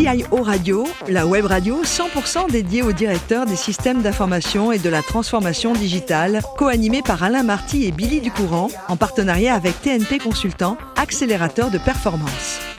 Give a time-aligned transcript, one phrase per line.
[0.00, 5.02] CIO Radio, la web radio 100% dédiée aux directeurs des systèmes d'information et de la
[5.02, 11.70] transformation digitale, co-animée par Alain Marty et Billy Ducourant, en partenariat avec TNP Consultant, accélérateur
[11.70, 12.69] de performance.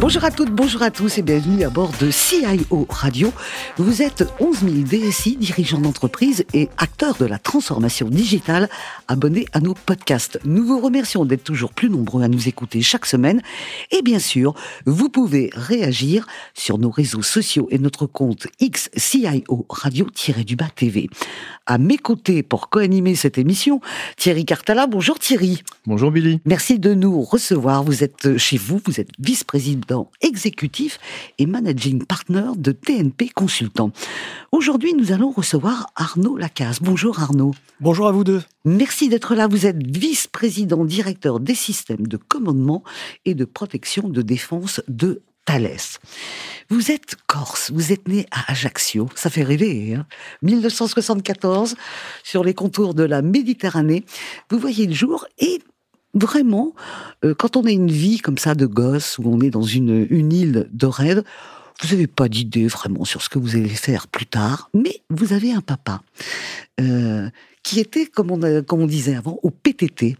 [0.00, 3.32] Bonjour à toutes, bonjour à tous et bienvenue à bord de CIO Radio.
[3.78, 8.68] Vous êtes 11 000 DSI, dirigeants d'entreprise et acteurs de la transformation digitale
[9.08, 10.38] abonnés à nos podcasts.
[10.44, 13.42] Nous vous remercions d'être toujours plus nombreux à nous écouter chaque semaine.
[13.90, 14.54] Et bien sûr,
[14.86, 21.10] vous pouvez réagir sur nos réseaux sociaux et notre compte XCIO Radio-du-Bas TV.
[21.66, 23.80] À mes côtés pour co-animer cette émission,
[24.16, 24.86] Thierry Cartala.
[24.86, 25.64] Bonjour Thierry.
[25.86, 26.40] Bonjour Billy.
[26.44, 27.82] Merci de nous recevoir.
[27.82, 29.87] Vous êtes chez vous, vous êtes vice-président
[30.20, 30.98] exécutif
[31.38, 33.90] et managing partner de TNP Consultant.
[34.52, 36.80] Aujourd'hui, nous allons recevoir Arnaud Lacasse.
[36.82, 37.54] Bonjour Arnaud.
[37.80, 38.42] Bonjour à vous deux.
[38.64, 39.46] Merci d'être là.
[39.46, 42.82] Vous êtes vice-président directeur des systèmes de commandement
[43.24, 45.78] et de protection de défense de Thales.
[46.68, 49.94] Vous êtes corse, vous êtes né à Ajaccio, ça fait rêver.
[49.94, 50.06] Hein
[50.42, 51.74] 1974,
[52.22, 54.04] sur les contours de la Méditerranée,
[54.50, 55.60] vous voyez le jour et
[56.22, 56.74] vraiment,
[57.24, 60.06] euh, quand on a une vie comme ça de gosse, où on est dans une,
[60.10, 61.22] une île de rêve,
[61.80, 65.32] vous n'avez pas d'idée vraiment sur ce que vous allez faire plus tard, mais vous
[65.32, 66.02] avez un papa
[66.80, 67.30] euh,
[67.62, 70.16] qui était, comme on, comme on disait avant, au PTT.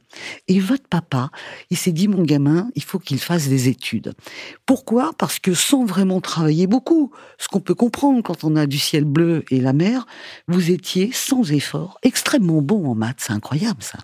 [0.46, 1.30] Et votre papa,
[1.70, 4.14] il s'est dit, mon gamin, il faut qu'il fasse des études.
[4.66, 5.12] Pourquoi?
[5.18, 9.04] Parce que sans vraiment travailler beaucoup, ce qu'on peut comprendre quand on a du ciel
[9.04, 10.06] bleu et la mer,
[10.46, 13.18] vous étiez sans effort extrêmement bon en maths.
[13.18, 13.98] C'est incroyable ça.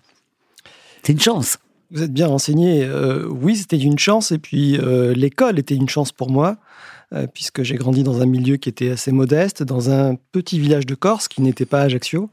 [1.03, 1.59] C'est une chance.
[1.91, 2.85] Vous êtes bien renseigné.
[2.85, 4.33] Euh, oui, c'était une chance.
[4.33, 6.57] Et puis, euh, l'école était une chance pour moi,
[7.13, 10.87] euh, puisque j'ai grandi dans un milieu qui était assez modeste, dans un petit village
[10.87, 12.31] de Corse qui n'était pas Ajaccio.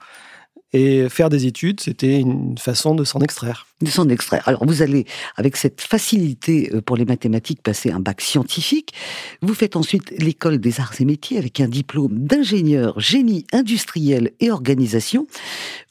[0.74, 3.68] Et faire des études, c'était une façon de s'en extraire.
[3.82, 4.48] De s'en extraire.
[4.48, 5.06] Alors vous allez,
[5.36, 8.94] avec cette facilité pour les mathématiques, passer un bac scientifique.
[9.42, 14.50] Vous faites ensuite l'école des arts et métiers avec un diplôme d'ingénieur génie industriel et
[14.50, 15.28] organisation.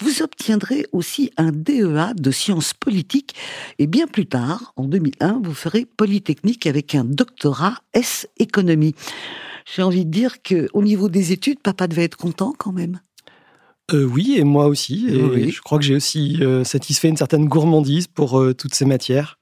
[0.00, 3.34] Vous obtiendrez aussi un DEA de sciences politiques.
[3.78, 8.94] Et bien plus tard, en 2001, vous ferez Polytechnique avec un doctorat S économie.
[9.66, 13.00] J'ai envie de dire que au niveau des études, papa devait être content quand même.
[13.94, 15.06] Euh, oui, et moi aussi.
[15.08, 18.84] Et je crois que j'ai aussi euh, satisfait une certaine gourmandise pour euh, toutes ces
[18.84, 19.38] matières.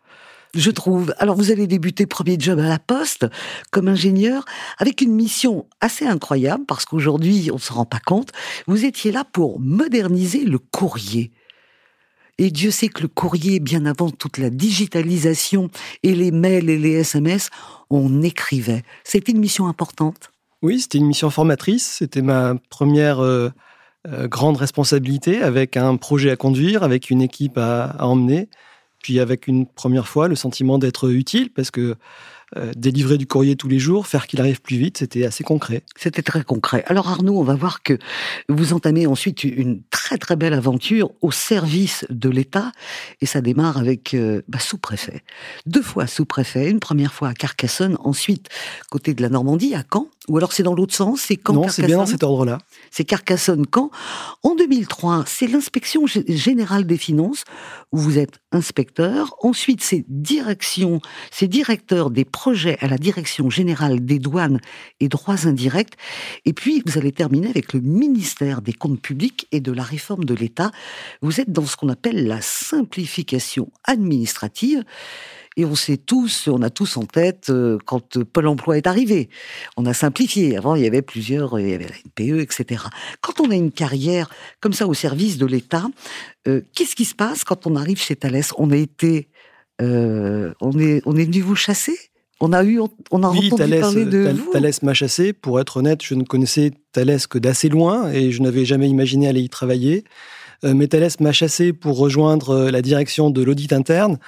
[0.55, 1.15] Je trouve.
[1.19, 3.27] Alors, vous allez débuter premier job à la Poste
[3.71, 4.45] comme ingénieur
[4.79, 8.33] avec une mission assez incroyable parce qu'aujourd'hui, on ne se rend pas compte.
[8.67, 11.33] Vous étiez là pour moderniser le courrier.
[12.39, 15.71] Et Dieu sait que le courrier, bien avant toute la digitalisation
[16.03, 17.51] et les mails et les SMS,
[17.91, 18.85] on écrivait.
[19.05, 20.31] C'était une mission importante?
[20.63, 21.97] Oui, c'était une mission formatrice.
[21.99, 23.21] C'était ma première
[24.07, 28.49] grande responsabilité, avec un projet à conduire, avec une équipe à, emmener,
[29.03, 31.97] puis avec une première fois le sentiment d'être utile, parce que
[32.57, 35.83] euh, délivrer du courrier tous les jours, faire qu'il arrive plus vite, c'était assez concret.
[35.97, 36.83] C'était très concret.
[36.87, 37.99] Alors Arnaud, on va voir que
[38.49, 42.73] vous entamez ensuite une très très belle aventure au service de l'État,
[43.21, 45.23] et ça démarre avec euh, bah, sous-préfet.
[45.67, 48.49] Deux fois sous-préfet, une première fois à Carcassonne, ensuite
[48.91, 51.69] côté de la Normandie, à Caen, ou alors c'est dans l'autre sens, c'est Caen Non,
[51.69, 52.59] c'est bien dans cet ordre-là.
[52.91, 53.91] C'est Carcassonne-Caen.
[54.43, 57.45] En 2003, c'est l'inspection générale des finances,
[57.93, 59.35] où vous êtes inspecteur.
[59.41, 61.01] Ensuite, c'est direction,
[61.31, 64.61] c'est directeur des projets à la direction générale des douanes
[65.01, 65.95] et droits indirects.
[66.45, 70.25] Et puis, vous allez terminer avec le ministère des comptes publics et de la réforme
[70.25, 70.71] de l'État.
[71.23, 74.85] Vous êtes dans ce qu'on appelle la simplification administrative.
[75.59, 79.29] Et on sait tous, on a tous en tête euh, quand Pôle Emploi est arrivé.
[79.77, 80.57] On a simplifié.
[80.57, 82.85] Avant, il y avait plusieurs, il y avait la NPE, etc.
[83.21, 84.31] Quand on a une carrière
[84.61, 85.87] comme ça au service de l'État,
[86.47, 89.31] euh, qu'est-ce qui se passe quand on arrive chez Thales On a été,
[89.83, 91.99] euh, on est, on est venu vous chasser?
[92.39, 92.79] On a eu,
[93.11, 94.53] on a oui, entendu parler de vous?
[94.53, 95.33] Thalès m'a chassé.
[95.33, 99.27] Pour être honnête, je ne connaissais Thalès que d'assez loin et je n'avais jamais imaginé
[99.27, 100.05] aller y travailler.
[100.63, 104.19] mais Thalès m'a chassé pour rejoindre la direction de l'audit interne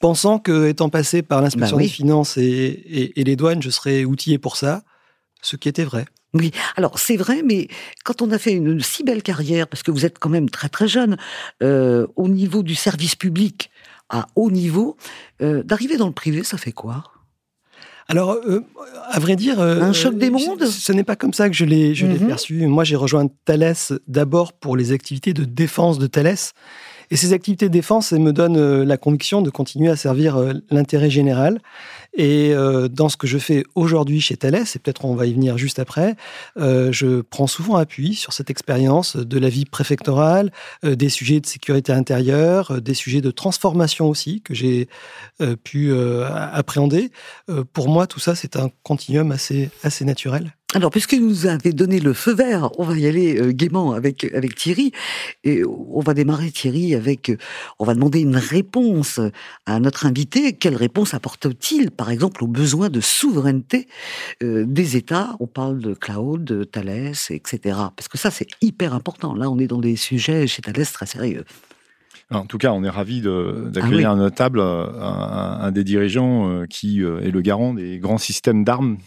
[0.00, 4.38] pensant que, étant passé par l'inspection bah des finances et, les douanes, je serais outillé
[4.38, 4.82] pour ça,
[5.42, 6.06] ce qui était vrai.
[6.32, 7.68] Oui, alors c'est vrai, mais
[8.04, 10.68] quand on a fait une, si belle carrière, parce que vous êtes quand même très
[10.68, 11.16] très jeune,
[11.62, 13.70] euh, au niveau du service public,
[14.08, 14.96] à haut niveau,
[15.42, 17.04] euh, d'arriver dans le privé, ça fait quoi?
[18.08, 18.64] Alors, euh,
[19.08, 20.64] à vrai dire, un choc des mondes?
[20.64, 22.26] Ce, n'est pas comme ça que je l'ai, je l'ai mhm.
[22.26, 22.66] perçu.
[22.66, 23.76] Moi, j'ai rejoint Thales
[24.08, 26.36] d'abord pour les activités de défense de Thales.
[27.10, 30.38] Et ces activités de défense me donnent la conviction de continuer à servir
[30.70, 31.60] l'intérêt général.
[32.14, 32.52] Et
[32.90, 35.78] dans ce que je fais aujourd'hui chez Thales, et peut-être on va y venir juste
[35.78, 36.16] après,
[36.56, 40.52] je prends souvent appui sur cette expérience de la vie préfectorale,
[40.82, 44.88] des sujets de sécurité intérieure, des sujets de transformation aussi que j'ai
[45.64, 47.10] pu appréhender.
[47.72, 50.52] pour moi, tout ça, c'est un continuum assez, assez naturel.
[50.72, 53.92] Alors, puisque vous nous avez donné le feu vert, on va y aller euh, gaiement
[53.92, 54.92] avec avec Thierry.
[55.42, 57.32] Et on va démarrer Thierry avec,
[57.80, 59.18] on va demander une réponse
[59.66, 60.52] à notre invité.
[60.52, 63.88] Quelle réponse apporte-t-il, par exemple, aux besoins de souveraineté
[64.44, 65.34] euh, des États?
[65.40, 67.58] On parle de cloud, de Thales, etc.
[67.96, 69.34] Parce que ça, c'est hyper important.
[69.34, 71.44] Là, on est dans des sujets chez Thales très sérieux.
[72.30, 76.64] En tout cas, on est ravi d'accueillir ah à notre table euh, un, des dirigeants
[76.70, 78.98] qui est le garant des grands systèmes d'armes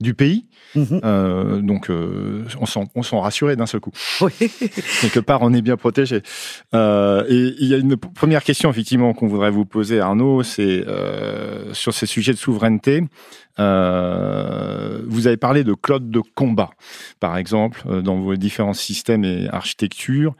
[0.00, 0.46] du pays.
[0.74, 1.00] Mhm.
[1.04, 3.90] Euh, donc, euh, on s'en rassuré d'un seul coup.
[5.00, 6.22] Quelque part, on est bien protégé.
[6.74, 10.84] Euh, et il y a une première question, effectivement, qu'on voudrait vous poser, Arnaud, c'est
[11.72, 13.02] sur ces sujets de souveraineté.
[13.58, 16.70] vous avez parlé de cloud de combat,
[17.18, 20.34] par exemple, dans vos différents systèmes et architectures.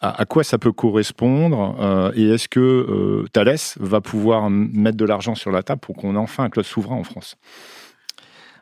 [0.00, 5.50] À, quoi ça peut correspondre Et est-ce que Thales va pouvoir mettre de l'argent sur
[5.50, 7.36] la table pour qu'on ait enfin un cloud souverain en France?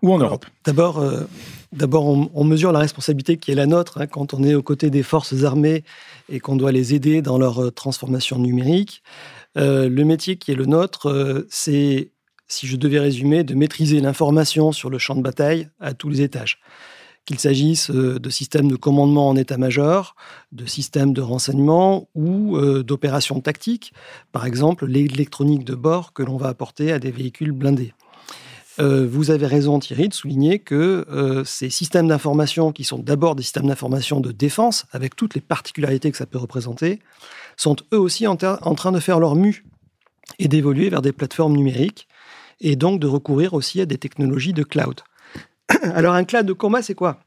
[0.03, 1.25] Ou en Europe D'abord, euh,
[2.35, 5.03] on, mesure la responsabilité qui est la nôtre hein, quand on est aux côtés des
[5.03, 5.85] forces armées
[6.29, 9.03] et qu'on doit les aider dans leur euh, transformation numérique.
[9.57, 12.11] Euh, le métier qui est le nôtre, c'est,
[12.49, 16.21] si je devais résumer, de maîtriser l'information sur le champ de bataille à tous les
[16.21, 16.59] étages.
[17.25, 20.17] Qu'il s'agisse de systèmes de commandement en état-major,
[20.51, 23.93] de systèmes de renseignement ou d'opérations tactiques,
[24.33, 27.93] par exemple l'électronique de bord que l'on va apporter à des véhicules blindés.
[28.79, 33.35] Euh, vous avez raison Thierry de souligner que euh, ces systèmes d'information, qui sont d'abord
[33.35, 37.01] des systèmes d'information de défense, avec toutes les particularités que ça peut représenter,
[37.57, 39.65] sont eux aussi en, train de faire leur mue
[40.39, 42.09] et d'évoluer vers des plateformes numériques,
[42.61, 45.01] et donc de recourir aussi à des technologies de cloud.
[45.83, 47.21] Alors un cloud de combat, c'est quoi?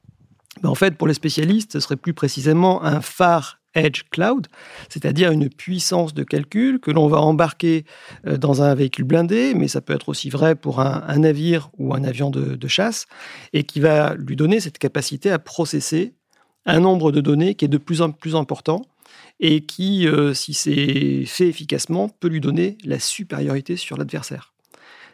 [0.64, 4.48] Ben, En fait, pour les spécialistes, ce serait plus précisément un phare Edge Cloud,
[4.90, 7.86] c'est-à-dire une puissance de calcul que l'on va embarquer
[8.26, 11.94] euh, dans un véhicule blindé, mais ça peut être aussi vrai pour un, navire ou
[11.94, 13.06] un avion de, chasse,
[13.54, 16.14] et qui va lui donner cette capacité à processer
[16.66, 18.82] un nombre de données qui est de plus en plus important
[19.40, 24.54] et qui, euh, si c'est fait efficacement, peut lui donner la supériorité sur l'adversaire.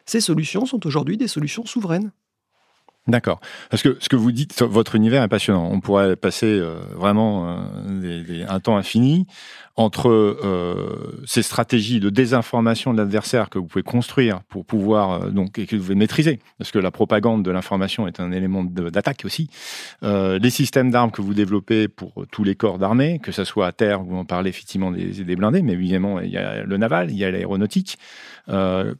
[0.05, 2.11] Ces solutions sont aujourd'hui des solutions souveraines.
[3.07, 3.41] D'accord.
[3.71, 5.67] Parce que ce que vous dites, votre univers est passionnant.
[5.71, 9.25] On pourrait passer euh, vraiment euh, un temps infini
[9.75, 15.57] entre euh, ces stratégies de désinformation de l'adversaire que vous pouvez construire pour pouvoir donc
[15.57, 19.23] et que vous pouvez maîtriser, parce que la propagande de l'information est un élément d'attaque
[19.23, 19.49] aussi.
[20.03, 23.71] Les systèmes d'armes que vous développez pour tous les corps d'armée, que ce soit à
[23.71, 27.09] terre, vous en parlez effectivement des, des, blindés, mais évidemment il y a le naval,
[27.09, 27.97] il y a l'aéronautique,
[28.49, 28.93] euh,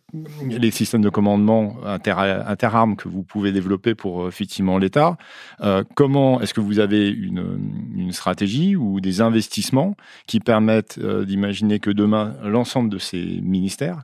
[0.48, 5.18] les systèmes de commandement inter, interarmes que vous pouvez développer pour effectivement l'État.
[5.62, 9.96] Euh, comment est-ce que vous avez une, stratégie ou des investissements
[10.28, 14.02] qui permettent euh, d'imaginer que demain, l'ensemble de ces ministères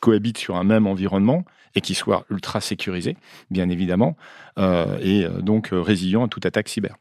[0.00, 3.16] cohabitent sur un même environnement et qui soient ultra sécurisés,
[3.50, 4.16] bien évidemment,
[4.58, 6.96] euh, et euh, donc résilients à toute attaque cyber?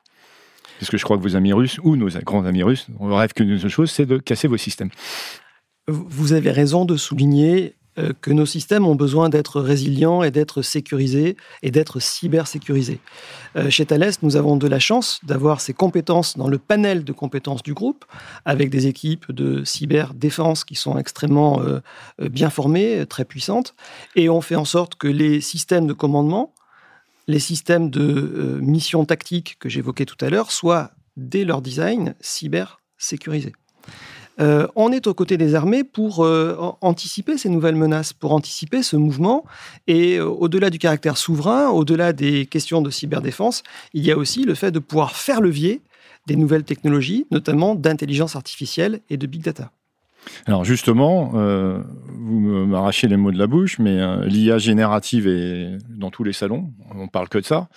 [0.79, 3.33] Parce que je crois que vos amis russes, ou nos grands amis russes, on rêve
[3.33, 4.91] qu'une seule chose, c'est de casser vos systèmes.
[5.89, 10.61] Vous avez raison de souligner euh, que nos systèmes ont besoin d'être résilients et d'être
[10.61, 12.99] sécurisés et d'être cybersécurisés.
[13.55, 17.11] Euh, chez Thales, nous avons de la chance d'avoir ces compétences dans le panel de
[17.11, 18.05] compétences du groupe,
[18.45, 21.79] avec des équipes de cyberdéfense qui sont extrêmement euh,
[22.19, 23.75] bien formées, très puissantes,
[24.15, 26.53] et on fait en sorte que les systèmes de commandement,
[27.27, 33.53] les systèmes de mission tactique que j'évoquais tout à l'heure, soient, dès leur design, cybersécurisés.
[34.39, 38.83] Euh, on est aux côtés des armées pour euh, anticiper ces nouvelles menaces, pour anticiper
[38.83, 39.45] ce mouvement.
[39.87, 44.43] Et euh, au-delà du caractère souverain, au-delà des questions de cyberdéfense, il y a aussi
[44.43, 45.81] le fait de pouvoir faire levier
[46.27, 49.71] des nouvelles technologies, notamment d'intelligence artificielle et de big data.
[50.45, 56.25] Alors justement, vous m'arrachez les mots de la bouche, mais l'IA générative est dans tous
[56.25, 57.69] les salons, on parle que de ça.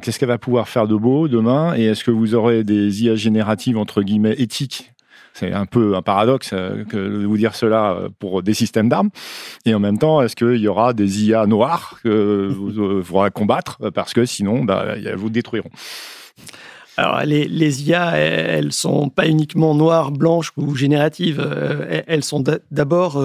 [0.00, 1.74] Qu'est-ce qu'elle va pouvoir faire de beau demain?
[1.76, 4.92] Et est-ce que vous aurez des IA génératives entre guillemets éthiques
[5.34, 8.88] c'est un peu un paradoxe euh, que de vous dire cela euh, pour des systèmes
[8.88, 9.10] d'armes.
[9.64, 13.78] Et en même temps, est-ce qu'il y aura des IA noires que vous faudra combattre
[13.92, 15.70] parce que sinon, bah, vous détruiront
[16.98, 21.40] alors, les, IA, elles sont pas uniquement noires, blanches ou génératives.
[21.40, 23.18] Euh, elles sont d'abord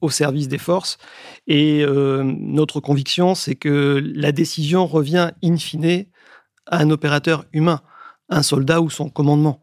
[0.00, 0.98] au service des forces.
[1.46, 6.06] Et notre conviction, c'est que la décision revient in fine
[6.66, 7.80] à un opérateur humain,
[8.28, 9.62] un soldat ou son commandement.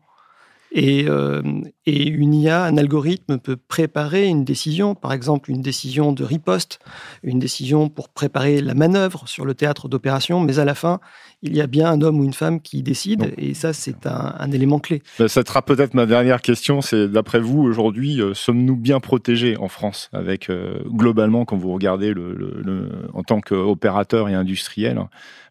[0.72, 1.42] Et, euh,
[1.86, 6.80] et, une IA, un algorithme peut préparer une décision, par exemple une décision de riposte,
[7.24, 11.00] une décision pour préparer la manœuvre sur le théâtre d'opération, mais à la fin,
[11.42, 14.36] il y a bien un homme ou une femme qui décide, et ça, c'est un,
[14.38, 15.02] un, élément clé.
[15.18, 19.70] Ça sera peut-être ma dernière question, c'est d'après vous, aujourd'hui, euh, sommes-nous bien protégés en
[19.70, 25.00] France, avec euh, globalement, quand vous regardez le, le, le en tant qu'opérateur et industriel,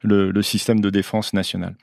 [0.02, 1.74] le système de défense nationale?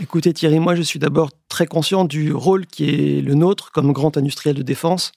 [0.00, 3.92] Écoutez Thierry, moi je suis d'abord très conscient du rôle qui est le nôtre comme
[3.92, 5.12] grand industriel de défense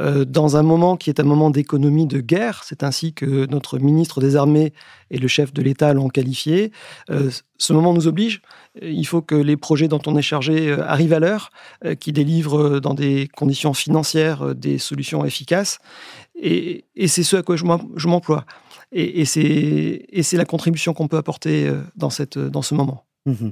[0.00, 2.62] euh, dans un moment qui est un moment d'économie de guerre.
[2.64, 4.72] C'est ainsi que notre ministre des Armées
[5.10, 6.72] et le chef de l'État l'ont qualifié.
[7.10, 8.40] Euh, ce moment nous oblige.
[8.80, 11.50] Il faut que les projets dont on est chargé euh, arrivent à l'heure,
[11.84, 15.78] euh, qui délivrent dans des conditions financières euh, des solutions efficaces.
[16.40, 18.44] Et, et c'est ce à quoi je m'emploie.
[18.92, 19.24] Et, et
[20.22, 23.07] c'est la contribution qu'on peut apporter dans, cette, dans ce moment.
[23.28, 23.50] Mmh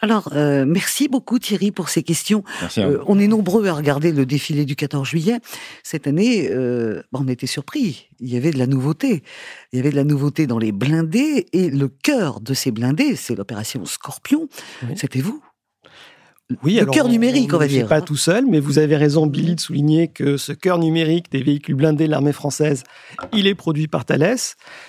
[0.00, 2.44] Alors, euh, merci beaucoup Thierry pour ces questions.
[2.78, 5.38] Euh, on est nombreux à regarder le défilé du 14 juillet.
[5.82, 8.08] Cette année, euh, on était surpris.
[8.20, 9.22] Il y avait de la nouveauté.
[9.72, 13.16] Il y avait de la nouveauté dans les blindés et le cœur de ces blindés,
[13.16, 14.48] c'est l'opération Scorpion.
[14.82, 14.94] Oui.
[14.96, 15.42] C'était vous.
[16.62, 17.86] Oui, le cœur numérique, on, va dire.
[17.86, 21.42] Pas tout seul, mais vous avez raison, Billy, de souligner que ce cœur numérique des
[21.42, 22.84] véhicules blindés de l'armée française,
[23.34, 24.38] il est produit par Thales.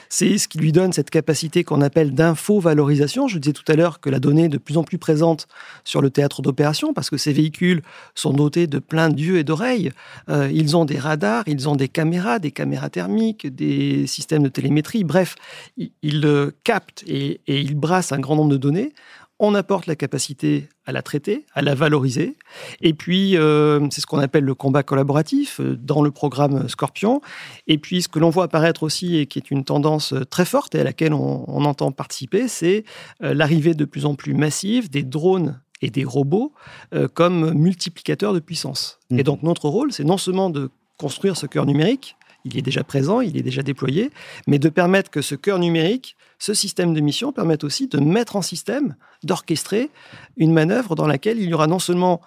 [0.08, 3.28] C'est ce qui lui donne cette capacité qu'on appelle d'info-valorisation.
[3.28, 5.50] Je disais tout à l'heure que la donnée est de plus en plus présente
[5.84, 7.82] sur le théâtre d'opération parce que ces véhicules
[8.16, 9.92] sont dotés de plein d'yeux et d'oreilles.
[10.30, 14.50] Euh, ils ont des radars, ils ont des caméras, des caméras thermiques, des systèmes de
[14.50, 15.04] télémétrie.
[15.04, 15.36] Bref,
[15.76, 18.94] ils, ils euh, captent et, et ils brassent un grand nombre de données
[19.40, 22.38] on apporte la capacité à la traiter, à la valoriser.
[22.82, 27.22] Et puis, euh, c'est ce qu'on appelle le combat collaboratif euh, dans le programme Scorpion.
[27.68, 30.46] Et puis, ce que l'on voit apparaître aussi et qui est une tendance euh, très
[30.46, 32.84] forte et à laquelle on, on entend participer, c'est
[33.22, 36.54] l'arrivée de plus en plus massive des drones et des robots
[36.94, 39.00] euh, comme multiplicateurs de puissance.
[39.10, 39.20] Mmh.
[39.20, 42.84] Et donc, notre rôle, c'est non seulement de construire ce cœur numérique, il est déjà
[42.84, 44.12] présent, il est déjà déployé,
[44.48, 48.36] mais de permettre que ce cœur numérique, ce système de mission, permette aussi de mettre
[48.36, 49.90] en système, d'orchestrer
[50.38, 52.22] une manœuvre dans laquelle il y aura non seulement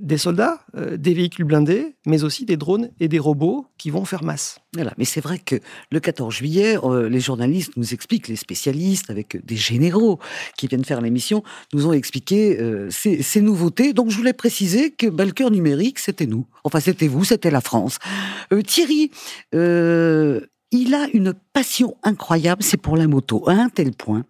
[0.00, 4.04] des soldats, euh, des véhicules blindés, mais aussi des drones et des robots qui vont
[4.04, 4.58] faire masse.
[4.74, 5.56] Voilà, mais c'est vrai que
[5.90, 10.18] le 14 juillet, euh, les journalistes nous expliquent, les spécialistes, avec des généraux
[10.56, 11.42] qui viennent faire l'émission,
[11.72, 13.92] nous ont expliqué euh, ces, nouveautés.
[13.92, 16.46] Donc je voulais préciser que bah, le cœur numérique, c'était nous.
[16.64, 17.98] Enfin, c'était vous, c'était la France.
[18.66, 19.10] Thierry,
[20.72, 24.24] il a une passion incroyable, c'est pour la moto, à un tel point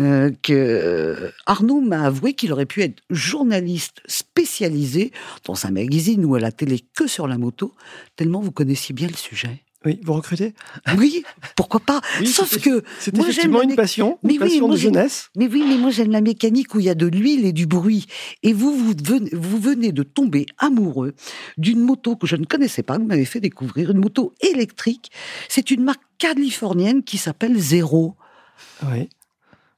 [0.00, 5.12] euh, que Arnaud m'a avoué qu'il aurait pu être journaliste spécialisé
[5.44, 7.74] dans un magazine ou à la télé que sur la moto,
[8.16, 9.62] tellement vous connaissiez bien le sujet.
[9.84, 10.54] Oui, vous recrutez?
[10.96, 11.24] Oui,
[11.56, 15.30] pourquoi pas oui, Sauf que c'est effectivement une passion, une mais passion oui, de jeunesse.
[15.36, 17.66] Mais oui, mais moi j'aime la mécanique où il y a de l'huile et du
[17.66, 18.06] bruit.
[18.42, 21.14] Et vous, vous venez, vous venez de tomber amoureux
[21.58, 25.10] d'une moto que je ne connaissais pas, que vous m'avez fait découvrir, une moto électrique.
[25.48, 28.16] C'est une marque californienne qui s'appelle Zero.
[28.84, 29.08] Oui.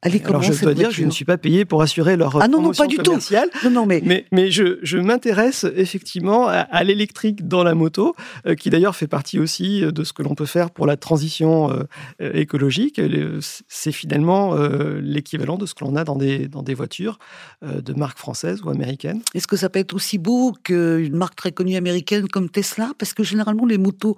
[0.04, 2.46] Allez, Alors je dois dire que je ne suis pas payé pour assurer leur ah
[2.46, 3.48] non, non, pas du commerciale.
[3.50, 3.68] Tout.
[3.68, 8.14] Non, non, mais mais, mais je, je m'intéresse effectivement à, à l'électrique dans la moto,
[8.46, 11.70] euh, qui d'ailleurs fait partie aussi de ce que l'on peut faire pour la transition
[11.70, 13.00] euh, écologique.
[13.68, 17.18] C'est finalement euh, l'équivalent de ce que l'on a dans des dans des voitures
[17.62, 19.22] euh, de marque française ou américaine.
[19.34, 22.92] Est-ce que ça peut être aussi beau qu'une marque très connue américaine comme Tesla?
[22.98, 24.16] Parce que généralement les motos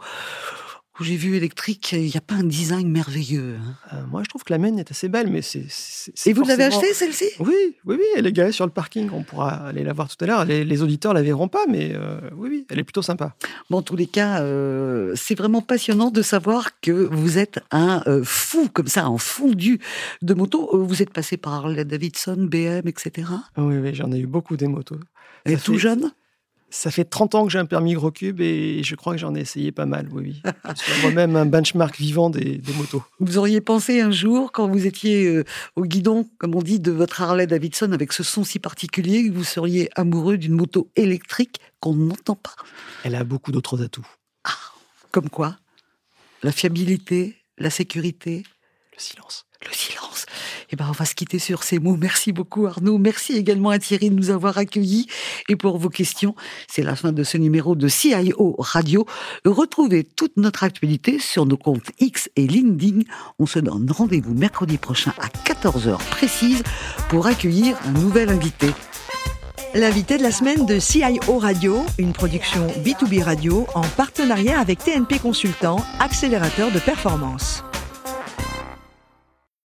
[0.98, 3.56] où j'ai vu électrique, il n'y a pas un design merveilleux.
[3.60, 3.74] Hein.
[3.92, 5.60] Euh, moi, je trouve que la mienne est assez belle, mais c'est.
[5.60, 6.46] Et vous forcément...
[6.46, 7.26] l'avez achetée, celle-ci?
[7.40, 9.10] Oui, oui, oui, elle est garée sur le parking.
[9.12, 10.44] On pourra aller la voir tout à l'heure.
[10.44, 13.34] Les, les, auditeurs la verront pas, mais euh, oui, oui, elle est plutôt sympa.
[13.70, 18.02] Bon, en tous les cas, euh, c'est vraiment passionnant de savoir que vous êtes un
[18.24, 19.80] fou comme ça, un fondu
[20.22, 20.70] de moto.
[20.84, 23.28] Vous êtes passé par Harley Davidson, BM, etc.
[23.56, 25.00] Oui, oui, j'en ai eu beaucoup des motos.
[25.44, 25.78] Et tout fait...
[25.78, 26.12] jeune?
[26.70, 29.34] Ça fait 30 ans que j'ai un permis gros cube et je crois que j'en
[29.34, 30.40] ai essayé pas mal, oui.
[30.44, 30.52] oui.
[30.76, 33.02] Je suis moi-même un benchmark vivant des, des, motos.
[33.20, 35.44] Vous auriez pensé un jour, quand vous étiez euh,
[35.76, 39.32] au guidon, comme on dit, de votre Harley Davidson avec ce son si particulier, que
[39.32, 42.54] vous seriez amoureux d'une moto électrique qu'on n'entend pas?
[43.04, 44.06] Elle a beaucoup d'autres atouts.
[44.44, 44.50] Ah,
[45.12, 45.56] comme quoi?
[46.42, 48.42] La fiabilité, la sécurité
[48.96, 49.44] Le silence.
[49.62, 50.24] Le silence.
[50.70, 51.98] Eh ben, on va se quitter sur ces mots.
[51.98, 52.96] Merci beaucoup, Arnaud.
[52.96, 55.06] Merci également à Thierry de nous avoir accueillis.
[55.50, 56.34] Et pour vos questions,
[56.66, 59.04] c'est la fin de ce numéro de CIO Radio.
[59.44, 63.00] Retrouvez toute notre actualité sur nos comptes X et LinkedIn.
[63.38, 66.62] On se donne rendez-vous mercredi prochain à 14h précise
[67.10, 68.70] pour accueillir un nouvel invité.
[69.74, 75.18] L'invité de la semaine de CIO Radio, une production B2B Radio en partenariat avec TNP
[75.18, 77.62] Consultant, accélérateur de performance.